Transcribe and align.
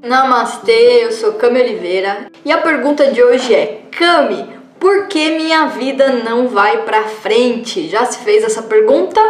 Namastê, 0.00 1.06
eu 1.06 1.10
sou 1.10 1.32
Cami 1.32 1.60
Oliveira 1.60 2.30
e 2.44 2.52
a 2.52 2.58
pergunta 2.58 3.10
de 3.10 3.20
hoje 3.20 3.52
é: 3.52 3.82
Cami, 3.90 4.48
por 4.78 5.08
que 5.08 5.32
minha 5.32 5.66
vida 5.66 6.10
não 6.22 6.46
vai 6.46 6.84
pra 6.84 7.02
frente? 7.02 7.88
Já 7.88 8.04
se 8.04 8.18
fez 8.18 8.44
essa 8.44 8.62
pergunta? 8.62 9.20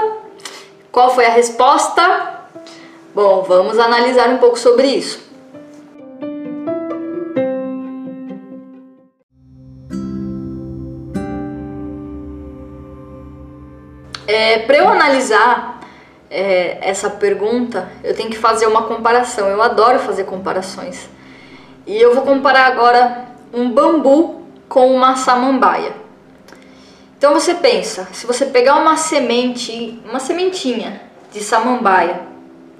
Qual 0.92 1.14
foi 1.14 1.24
a 1.24 1.30
resposta? 1.30 2.48
Bom, 3.14 3.42
vamos 3.42 3.78
analisar 3.78 4.28
um 4.28 4.36
pouco 4.36 4.58
sobre 4.58 4.88
isso. 4.88 5.24
É, 14.26 14.58
Para 14.58 14.76
eu 14.76 14.88
analisar 14.88 15.73
é, 16.30 16.78
essa 16.80 17.10
pergunta, 17.10 17.88
eu 18.02 18.14
tenho 18.14 18.30
que 18.30 18.36
fazer 18.36 18.66
uma 18.66 18.82
comparação. 18.82 19.48
Eu 19.48 19.62
adoro 19.62 19.98
fazer 20.00 20.24
comparações. 20.24 21.08
E 21.86 21.96
eu 21.96 22.14
vou 22.14 22.24
comparar 22.24 22.66
agora 22.66 23.26
um 23.52 23.70
bambu 23.70 24.42
com 24.68 24.94
uma 24.94 25.16
samambaia. 25.16 25.92
Então 27.16 27.32
você 27.32 27.54
pensa, 27.54 28.08
se 28.12 28.26
você 28.26 28.46
pegar 28.46 28.76
uma 28.76 28.96
semente, 28.96 30.02
uma 30.04 30.18
sementinha 30.18 31.00
de 31.32 31.40
samambaia 31.40 32.20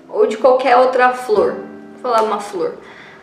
ou 0.09 0.27
de 0.27 0.37
qualquer 0.37 0.77
outra 0.77 1.11
flor, 1.11 1.53
vou 1.93 2.03
falar 2.03 2.23
uma 2.23 2.41
flor, 2.41 2.75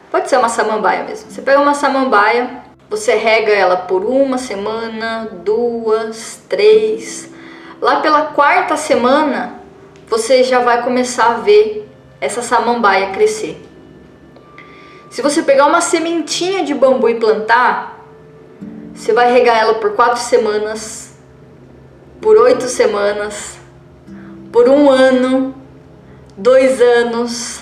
pode 0.10 0.30
ser 0.30 0.38
uma 0.38 0.50
samambaia 0.50 1.04
mesmo. 1.04 1.30
Você 1.30 1.42
pega 1.42 1.60
uma 1.60 1.74
samambaia, 1.74 2.64
você 2.90 3.16
rega 3.16 3.52
ela 3.52 3.78
por 3.78 4.04
uma 4.04 4.38
semana, 4.38 5.30
duas, 5.44 6.42
três. 6.50 7.30
Lá 7.80 8.00
pela 8.00 8.28
quarta 8.28 8.76
semana, 8.76 9.61
você 10.12 10.44
já 10.44 10.60
vai 10.60 10.84
começar 10.84 11.28
a 11.28 11.34
ver 11.36 11.90
essa 12.20 12.42
samambaia 12.42 13.12
crescer. 13.12 13.58
Se 15.10 15.22
você 15.22 15.42
pegar 15.42 15.68
uma 15.68 15.80
sementinha 15.80 16.66
de 16.66 16.74
bambu 16.74 17.08
e 17.08 17.16
plantar, 17.16 18.06
você 18.94 19.14
vai 19.14 19.32
regar 19.32 19.58
ela 19.58 19.76
por 19.76 19.94
quatro 19.94 20.20
semanas, 20.20 21.14
por 22.20 22.36
oito 22.36 22.66
semanas, 22.66 23.58
por 24.52 24.68
um 24.68 24.90
ano, 24.90 25.56
dois 26.36 26.82
anos 26.82 27.62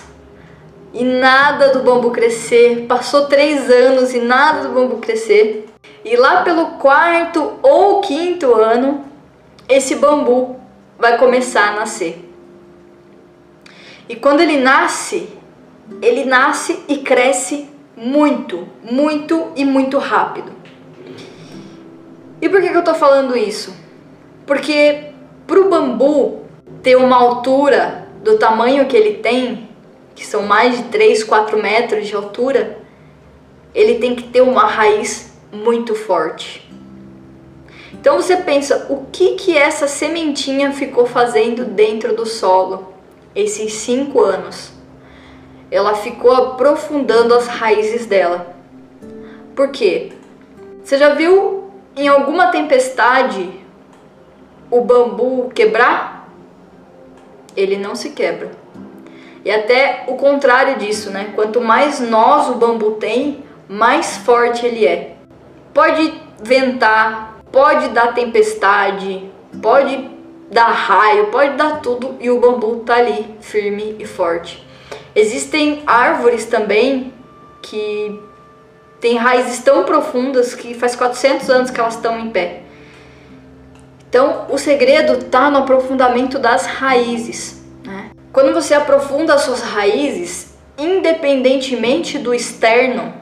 e 0.92 1.04
nada 1.04 1.70
do 1.70 1.84
bambu 1.84 2.10
crescer. 2.10 2.88
Passou 2.88 3.28
três 3.28 3.70
anos 3.70 4.12
e 4.12 4.20
nada 4.20 4.68
do 4.68 4.74
bambu 4.74 4.98
crescer. 4.98 5.70
E 6.04 6.18
lá 6.18 6.42
pelo 6.42 6.66
quarto 6.80 7.60
ou 7.62 8.02
quinto 8.02 8.56
ano, 8.56 9.06
esse 9.68 9.94
bambu 9.94 10.60
vai 10.98 11.16
começar 11.16 11.70
a 11.70 11.74
nascer. 11.74 12.29
E 14.10 14.16
quando 14.16 14.42
ele 14.42 14.58
nasce, 14.58 15.30
ele 16.02 16.26
nasce 16.26 16.80
e 16.88 16.98
cresce 16.98 17.70
muito, 17.96 18.68
muito 18.82 19.52
e 19.56 19.64
muito 19.64 20.00
rápido. 20.00 20.52
E 22.42 22.50
por 22.50 22.60
que, 22.60 22.70
que 22.70 22.78
eu 22.78 22.84
tô 22.84 22.96
falando 22.96 23.38
isso? 23.38 23.76
Porque 24.48 25.12
pro 25.46 25.70
bambu 25.70 26.46
ter 26.82 26.96
uma 26.96 27.18
altura 27.18 28.08
do 28.24 28.38
tamanho 28.38 28.88
que 28.88 28.98
ele 28.98 29.16
tem, 29.16 29.70
que 30.16 30.26
são 30.26 30.42
mais 30.42 30.76
de 30.76 30.84
3, 30.86 31.24
4 31.24 31.62
metros 31.62 32.08
de 32.08 32.16
altura, 32.16 32.80
ele 33.76 34.00
tem 34.00 34.16
que 34.16 34.24
ter 34.24 34.42
uma 34.42 34.66
raiz 34.66 35.38
muito 35.52 35.94
forte. 35.94 36.68
Então 37.94 38.16
você 38.16 38.38
pensa, 38.38 38.88
o 38.90 39.06
que 39.12 39.36
que 39.36 39.56
essa 39.56 39.88
sementinha 39.88 40.72
ficou 40.72 41.06
fazendo 41.06 41.66
dentro 41.66 42.16
do 42.16 42.26
solo? 42.26 42.89
Esses 43.36 43.74
cinco 43.74 44.22
anos. 44.22 44.72
Ela 45.72 45.96
ficou 45.96 46.34
aprofundando 46.34 47.34
as 47.34 47.48
raízes 47.48 48.06
dela. 48.06 48.56
Por 49.56 49.70
quê? 49.70 50.14
Você 50.84 50.98
já 50.98 51.14
viu 51.14 51.72
em 51.96 52.08
alguma 52.08 52.48
tempestade 52.48 53.52
o 54.72 54.82
bambu 54.82 55.52
quebrar? 55.54 56.28
Ele 57.56 57.78
não 57.78 57.96
se 57.96 58.12
quebra. 58.12 58.52
E 59.44 59.52
até 59.52 60.06
o 60.08 60.16
contrário 60.16 60.78
disso, 60.78 61.12
né? 61.12 61.32
Quanto 61.36 61.62
mais 61.62 62.00
nós 62.00 62.50
o 62.50 62.56
bambu 62.56 62.92
tem, 62.92 63.44
mais 63.68 64.18
forte 64.18 64.66
ele 64.66 64.86
é. 64.86 65.16
Pode 65.74 66.14
ventar, 66.42 67.40
pode 67.52 67.90
dar 67.90 68.14
tempestade, 68.14 69.30
pode 69.62 70.10
dar 70.52 70.72
raio, 70.72 71.28
pode 71.28 71.56
dar 71.56 71.82
tudo 71.82 72.18
e 72.20 72.30
o 72.30 72.40
bambu 72.40 72.78
tá 72.78 72.96
ali 72.96 73.36
firme 73.42 73.96
e 74.00 74.06
forte. 74.06 74.66
Existem 75.16 75.84
árvores 75.86 76.46
também 76.46 77.14
que 77.62 78.20
têm 79.00 79.18
raízes 79.18 79.60
tão 79.60 79.84
profundas 79.84 80.54
que 80.54 80.74
faz 80.74 80.96
400 80.96 81.50
anos 81.50 81.72
que 81.72 81.80
elas 81.80 81.96
estão 81.96 82.20
em 82.20 82.30
pé. 82.30 82.64
Então, 84.10 84.48
o 84.50 84.58
segredo 84.58 85.14
está 85.26 85.52
no 85.52 85.60
aprofundamento 85.60 86.40
das 86.40 86.66
raízes. 86.66 87.62
Né? 87.86 88.10
Quando 88.34 88.54
você 88.54 88.74
aprofunda 88.74 89.36
as 89.36 89.42
suas 89.42 89.62
raízes, 89.62 90.56
independentemente 90.78 92.18
do 92.18 92.34
externo, 92.34 93.14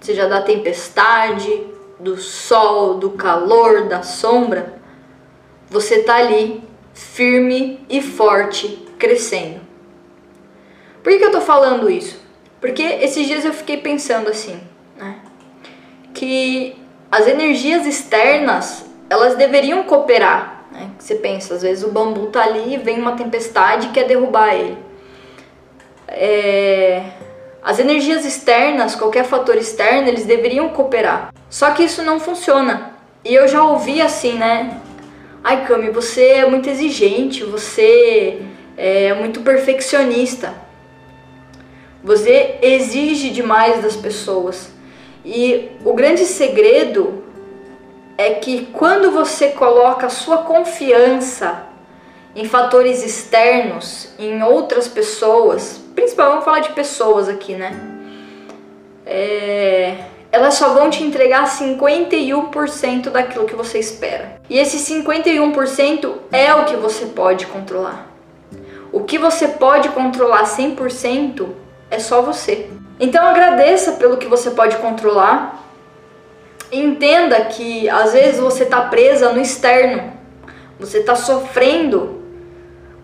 seja 0.00 0.28
da 0.28 0.42
tempestade, 0.42 1.66
do 1.98 2.18
sol, 2.18 2.94
do 2.98 3.10
calor, 3.10 3.88
da 3.88 4.02
sombra, 4.02 4.74
você 5.70 5.96
está 5.96 6.16
ali 6.16 6.62
firme 6.94 7.84
e 7.90 8.00
forte, 8.00 8.68
crescendo. 8.98 9.60
Por 11.02 11.12
que, 11.12 11.18
que 11.18 11.24
eu 11.24 11.32
tô 11.32 11.40
falando 11.40 11.90
isso? 11.90 12.22
Porque 12.60 12.82
esses 12.82 13.26
dias 13.26 13.44
eu 13.44 13.52
fiquei 13.52 13.76
pensando 13.76 14.30
assim, 14.30 14.58
né? 14.96 15.16
Que 16.14 16.76
as 17.10 17.26
energias 17.26 17.86
externas, 17.86 18.86
elas 19.10 19.34
deveriam 19.34 19.82
cooperar, 19.82 20.64
né? 20.72 20.90
Você 20.98 21.16
pensa, 21.16 21.54
às 21.54 21.62
vezes 21.62 21.84
o 21.84 21.90
bambu 21.90 22.28
tá 22.28 22.42
ali, 22.42 22.78
vem 22.78 22.98
uma 22.98 23.12
tempestade 23.12 23.88
e 23.88 23.90
quer 23.90 24.04
derrubar 24.04 24.54
ele. 24.54 24.78
É... 26.08 27.02
As 27.62 27.78
energias 27.78 28.24
externas, 28.24 28.94
qualquer 28.94 29.24
fator 29.24 29.56
externo, 29.56 30.08
eles 30.08 30.24
deveriam 30.24 30.68
cooperar. 30.70 31.32
Só 31.48 31.70
que 31.70 31.82
isso 31.82 32.02
não 32.02 32.20
funciona. 32.20 32.94
E 33.24 33.34
eu 33.34 33.48
já 33.48 33.62
ouvi 33.62 34.02
assim, 34.02 34.34
né? 34.34 34.80
Ai, 35.46 35.66
Cami, 35.66 35.90
você 35.90 36.26
é 36.28 36.46
muito 36.46 36.70
exigente, 36.70 37.44
você 37.44 38.40
é 38.78 39.12
muito 39.12 39.42
perfeccionista. 39.42 40.54
Você 42.02 42.56
exige 42.62 43.28
demais 43.28 43.82
das 43.82 43.94
pessoas. 43.94 44.70
E 45.22 45.70
o 45.84 45.92
grande 45.92 46.24
segredo 46.24 47.22
é 48.16 48.30
que 48.30 48.68
quando 48.72 49.10
você 49.10 49.48
coloca 49.48 50.06
a 50.06 50.10
sua 50.10 50.38
confiança 50.38 51.66
em 52.34 52.46
fatores 52.46 53.04
externos, 53.04 54.14
em 54.18 54.42
outras 54.42 54.88
pessoas, 54.88 55.78
principalmente 55.94 56.32
vamos 56.32 56.44
falar 56.46 56.60
de 56.60 56.72
pessoas 56.72 57.28
aqui, 57.28 57.54
né? 57.54 57.78
É, 59.04 59.96
elas 60.34 60.54
só 60.54 60.70
vão 60.70 60.90
te 60.90 61.04
entregar 61.04 61.46
51% 61.46 63.08
daquilo 63.10 63.44
que 63.44 63.54
você 63.54 63.78
espera. 63.78 64.40
E 64.50 64.58
esse 64.58 64.78
51% 64.92 66.12
é 66.32 66.52
o 66.52 66.64
que 66.64 66.74
você 66.74 67.06
pode 67.06 67.46
controlar. 67.46 68.08
O 68.90 69.04
que 69.04 69.16
você 69.16 69.46
pode 69.46 69.90
controlar 69.90 70.42
100% 70.42 71.46
é 71.88 72.00
só 72.00 72.20
você. 72.20 72.68
Então 72.98 73.24
agradeça 73.24 73.92
pelo 73.92 74.16
que 74.16 74.26
você 74.26 74.50
pode 74.50 74.76
controlar. 74.78 75.64
Entenda 76.72 77.40
que 77.44 77.88
às 77.88 78.12
vezes 78.12 78.40
você 78.40 78.64
está 78.64 78.80
presa 78.80 79.32
no 79.32 79.40
externo. 79.40 80.14
Você 80.80 80.98
está 80.98 81.14
sofrendo 81.14 82.24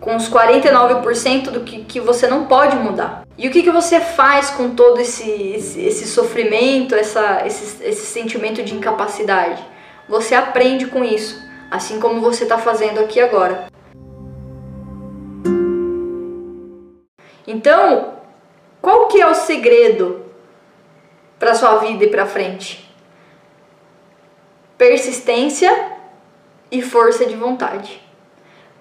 com 0.01 0.17
os 0.17 0.29
49% 0.29 1.49
do 1.49 1.61
que, 1.61 1.85
que 1.85 2.01
você 2.01 2.27
não 2.27 2.43
pode 2.43 2.75
mudar. 2.75 3.20
E 3.37 3.47
o 3.47 3.51
que, 3.51 3.63
que 3.63 3.71
você 3.71 3.99
faz 3.99 4.49
com 4.49 4.75
todo 4.75 4.99
esse, 4.99 5.29
esse, 5.29 5.81
esse 5.81 6.07
sofrimento, 6.07 6.93
essa, 6.93 7.45
esse, 7.45 7.83
esse 7.83 8.05
sentimento 8.05 8.61
de 8.63 8.75
incapacidade? 8.75 9.63
Você 10.07 10.35
aprende 10.35 10.87
com 10.87 11.03
isso, 11.03 11.41
assim 11.69 11.99
como 11.99 12.21
você 12.21 12.43
está 12.43 12.57
fazendo 12.57 12.99
aqui 12.99 13.19
agora. 13.19 13.67
Então, 17.47 18.17
qual 18.81 19.07
que 19.07 19.19
é 19.19 19.27
o 19.27 19.33
segredo 19.33 20.25
para 21.39 21.55
sua 21.55 21.77
vida 21.77 22.03
e 22.03 22.09
para 22.09 22.25
frente? 22.25 22.89
Persistência 24.77 25.93
e 26.71 26.81
força 26.81 27.25
de 27.25 27.35
vontade. 27.35 28.01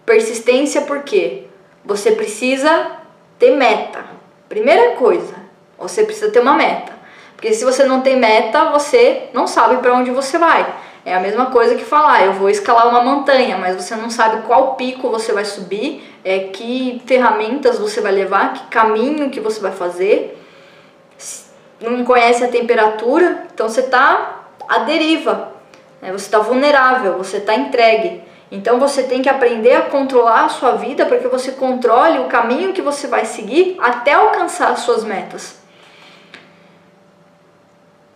Persistência 0.04 0.82
porque 0.82 1.46
você 1.84 2.12
precisa 2.12 2.98
ter 3.38 3.56
meta. 3.56 4.19
Primeira 4.50 4.96
coisa, 4.96 5.32
você 5.78 6.02
precisa 6.02 6.28
ter 6.32 6.40
uma 6.40 6.54
meta. 6.54 6.92
Porque 7.36 7.54
se 7.54 7.64
você 7.64 7.84
não 7.84 8.00
tem 8.00 8.16
meta, 8.16 8.64
você 8.64 9.28
não 9.32 9.46
sabe 9.46 9.76
para 9.76 9.94
onde 9.94 10.10
você 10.10 10.38
vai. 10.38 10.74
É 11.04 11.14
a 11.14 11.20
mesma 11.20 11.46
coisa 11.46 11.76
que 11.76 11.84
falar, 11.84 12.26
eu 12.26 12.32
vou 12.32 12.50
escalar 12.50 12.88
uma 12.88 13.00
montanha, 13.00 13.56
mas 13.56 13.76
você 13.76 13.94
não 13.94 14.10
sabe 14.10 14.42
qual 14.48 14.74
pico 14.74 15.08
você 15.08 15.32
vai 15.32 15.44
subir, 15.44 16.02
é, 16.24 16.40
que 16.48 17.00
ferramentas 17.06 17.78
você 17.78 18.00
vai 18.00 18.10
levar, 18.10 18.52
que 18.54 18.66
caminho 18.66 19.30
que 19.30 19.38
você 19.38 19.60
vai 19.60 19.70
fazer. 19.70 20.36
Não 21.80 22.04
conhece 22.04 22.42
a 22.42 22.48
temperatura, 22.48 23.44
então 23.54 23.68
você 23.68 23.82
está 23.82 24.46
à 24.68 24.78
deriva, 24.80 25.52
né? 26.02 26.10
você 26.10 26.24
está 26.24 26.40
vulnerável, 26.40 27.16
você 27.16 27.36
está 27.36 27.54
entregue. 27.54 28.20
Então 28.50 28.80
você 28.80 29.04
tem 29.04 29.22
que 29.22 29.28
aprender 29.28 29.74
a 29.74 29.82
controlar 29.82 30.46
a 30.46 30.48
sua 30.48 30.72
vida 30.72 31.06
para 31.06 31.18
que 31.18 31.28
você 31.28 31.52
controle 31.52 32.18
o 32.18 32.26
caminho 32.26 32.72
que 32.72 32.82
você 32.82 33.06
vai 33.06 33.24
seguir 33.24 33.76
até 33.80 34.12
alcançar 34.12 34.72
as 34.72 34.80
suas 34.80 35.04
metas. 35.04 35.60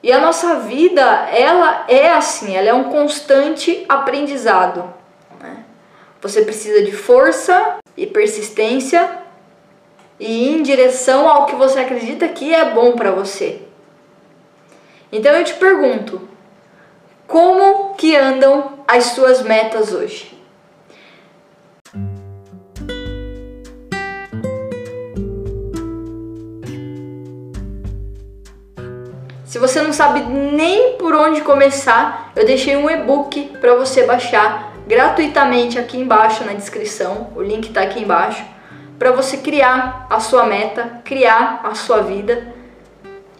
E 0.02 0.12
a 0.12 0.20
nossa 0.20 0.56
vida, 0.60 1.00
ela 1.30 1.84
é 1.88 2.10
assim, 2.10 2.54
ela 2.54 2.68
é 2.68 2.74
um 2.74 2.90
constante 2.90 3.86
aprendizado. 3.88 4.92
Né? 5.40 5.64
Você 6.20 6.42
precisa 6.42 6.82
de 6.82 6.92
força 6.92 7.78
e 7.96 8.06
persistência 8.06 9.18
e 10.18 10.48
ir 10.48 10.58
em 10.58 10.62
direção 10.62 11.28
ao 11.28 11.46
que 11.46 11.54
você 11.54 11.78
acredita 11.78 12.28
que 12.28 12.52
é 12.52 12.64
bom 12.70 12.92
para 12.92 13.12
você. 13.12 13.62
Então 15.10 15.32
eu 15.32 15.44
te 15.44 15.54
pergunto, 15.54 16.28
que 17.96 18.16
andam 18.16 18.80
as 18.86 19.04
suas 19.06 19.42
metas 19.42 19.92
hoje? 19.92 20.34
Se 29.44 29.58
você 29.58 29.80
não 29.80 29.92
sabe 29.92 30.20
nem 30.20 30.96
por 30.98 31.14
onde 31.14 31.40
começar, 31.40 32.32
eu 32.34 32.44
deixei 32.44 32.76
um 32.76 32.90
e-book 32.90 33.56
para 33.60 33.76
você 33.76 34.04
baixar 34.04 34.72
gratuitamente 34.86 35.78
aqui 35.78 35.96
embaixo 35.96 36.44
na 36.44 36.52
descrição. 36.52 37.30
O 37.36 37.42
link 37.42 37.68
está 37.68 37.82
aqui 37.82 38.02
embaixo 38.02 38.44
para 38.98 39.12
você 39.12 39.36
criar 39.36 40.06
a 40.10 40.18
sua 40.18 40.44
meta, 40.44 41.00
criar 41.04 41.60
a 41.62 41.74
sua 41.74 42.02
vida 42.02 42.52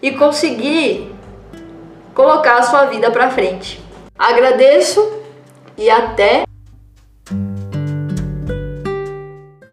e 0.01 0.11
conseguir 0.11 1.13
colocar 2.13 2.59
a 2.59 2.63
sua 2.63 2.85
vida 2.85 3.11
para 3.11 3.29
frente. 3.29 3.84
Agradeço 4.17 5.11
e 5.77 5.89
até 5.89 6.44